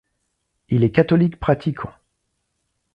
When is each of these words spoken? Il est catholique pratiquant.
Il 0.69 0.83
est 0.83 0.89
catholique 0.89 1.39
pratiquant. 1.39 1.93